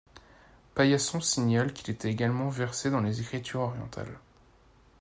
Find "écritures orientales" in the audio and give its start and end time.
3.21-4.17